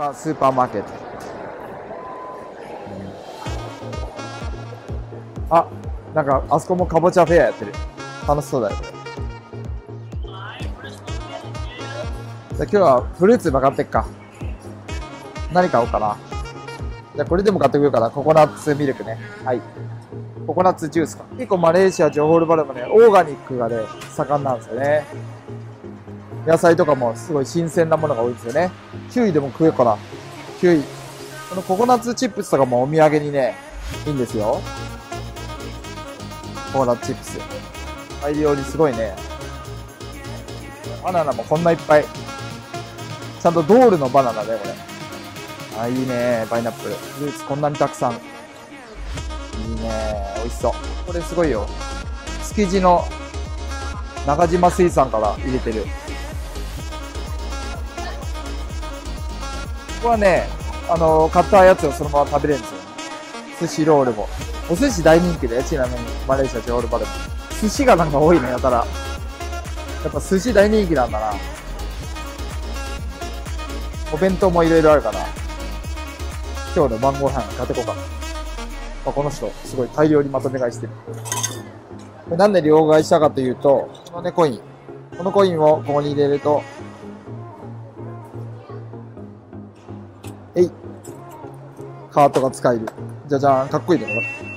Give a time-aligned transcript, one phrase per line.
[0.00, 0.88] がスーパーマーケット。
[5.50, 5.68] あ、
[6.14, 7.72] なんか、あそこもかぼちゃフェアやってる。
[8.26, 8.76] 楽しそうだよ、
[12.56, 14.06] じゃ今日はフルーツば買ってっか。
[15.52, 16.16] 何買おうかな。
[17.16, 18.10] じゃこれでも買ってこようかな。
[18.10, 19.18] ココナッツミルクね。
[19.44, 19.60] はい。
[20.46, 21.24] ココナッツジュースか。
[21.36, 23.76] 結構マレーシア、ジョホールバルもね、オーガニックがね、
[24.16, 25.04] 盛んなんですよね。
[26.50, 28.72] 野菜とかもすごい新鮮なものが多いんですよね。
[29.12, 29.96] キウイでも食えかな。
[30.60, 30.82] キウイ。
[31.48, 33.54] このココナッツチップスとかもお土産にね、
[34.04, 34.60] いいんですよ。
[36.72, 37.38] ココナッツチップス。
[38.20, 39.14] 大量にすごいね。
[41.04, 42.04] バナナもこんないっぱい。
[43.40, 44.74] ちゃんとドールのバナナだよ、これ。
[45.80, 46.46] あ、いいね。
[46.50, 46.96] パイナップル。
[46.96, 48.14] フルーツこんなにたくさん。
[48.14, 48.18] いい
[49.80, 50.34] ね。
[50.38, 50.72] 美味しそう。
[51.06, 51.64] これすごいよ。
[52.48, 53.04] 築地の
[54.26, 55.86] 中島水産から入れてる。
[60.00, 60.46] ここはね、
[60.88, 62.80] あの買ったやつをそのまま食べれるんですよ。
[63.60, 64.28] 寿司ロールも。
[64.70, 66.00] お寿司大人気だよ、ちなみに。
[66.26, 67.10] マレーシア、ジョールバでも。
[67.60, 68.78] 寿司がなんか多いね、やたら。
[68.78, 68.84] や
[70.08, 71.34] っぱ寿司大人気なんだな。
[74.10, 75.20] お弁当もいろいろあるから。
[76.74, 78.00] 今日の晩ご飯買ってこうかな。
[79.04, 80.88] あ、この人、すごい大量にまとめ買いして
[82.30, 82.36] る。
[82.38, 84.60] なんで両替したかというと、このね、コイン。
[85.18, 86.62] このコインをここに入れると、
[90.54, 90.70] えい。
[92.10, 92.86] カートが使える。
[93.28, 93.68] じゃじゃーん。
[93.68, 94.12] かっこいいね、こ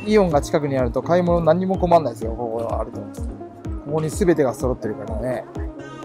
[0.06, 0.12] れ。
[0.12, 3.00] イオンが近くにあると買い物何にも困んないですよ、ここがあると。
[3.00, 3.06] こ
[3.94, 5.46] こに全てが揃ってるからね。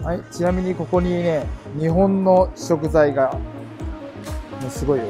[0.03, 0.21] はい。
[0.31, 1.45] ちなみにここにね、
[1.77, 3.33] 日本の食材が、
[4.61, 5.05] もうすごいよ、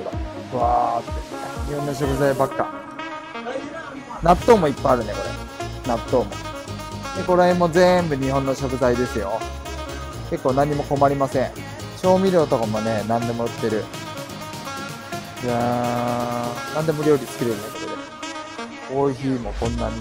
[0.51, 0.63] ほら。
[0.63, 1.71] わーって。
[1.71, 2.71] 日本の食材ばっか。
[4.23, 5.19] 納豆もいっぱいあるね、こ
[5.85, 5.89] れ。
[5.89, 6.31] 納豆も。
[7.17, 9.39] で、この辺も全部日本の食材ですよ。
[10.29, 11.51] 結構何も困りません。
[12.01, 13.83] 調味料とかもね、何でも売ってる。
[15.41, 17.91] いやー、何でも料理作れるね、これで。
[18.89, 19.95] コーヒーもこんなに。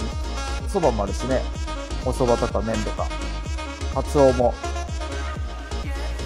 [0.64, 1.42] お蕎麦もあるしね。
[2.04, 3.06] お蕎麦とか麺とか。
[3.94, 4.53] カツオも。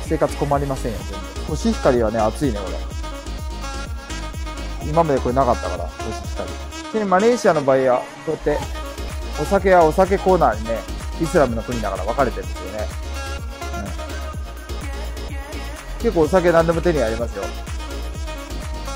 [0.06, 1.20] 生活困りませんよ、全然。
[1.46, 2.78] コシヒカリはね、熱いね、これ。
[4.88, 6.48] 今までこれなかったから、コシヒカリ。
[6.48, 8.58] ちなみにマレーシアの場合は、こうやって、
[9.42, 10.78] お酒はお酒コーナーにね、
[11.20, 12.88] イスラムの国だから分かれてるんですよね。
[15.98, 17.44] うん、結構お酒何でも手にありますよ。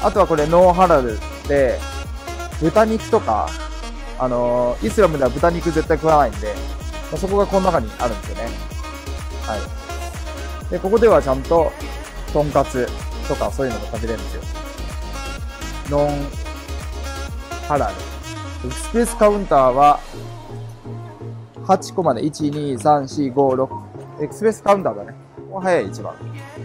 [0.06, 1.18] あとはこれノーハラル
[1.48, 1.80] で、
[2.60, 3.48] 豚肉とか、
[4.20, 6.54] あのー、イスラムでは豚肉絶対食わないんで、
[7.10, 8.42] まあ、そこがこの中にあるんですよね。
[9.42, 9.56] は
[10.68, 10.70] い。
[10.70, 11.72] で、ここではちゃんと、
[12.32, 12.86] とんかつ
[13.26, 14.42] とかそういうのも食べれるんですよ。
[15.90, 16.08] ノン
[17.66, 17.94] ハラル。
[18.68, 19.98] エクスプレスカウンターは、
[21.64, 23.64] 8個まで、1、2、3、4、5、
[24.20, 24.22] 6。
[24.22, 25.14] エクスプレスカウンターだね。
[25.50, 26.14] もう早い一番。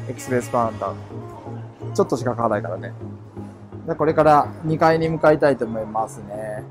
[0.07, 0.93] エクスプレスカウンター。
[1.95, 2.93] ちょっとしか買わないからね。
[3.97, 6.63] これから2階に向かいたいと思いますね。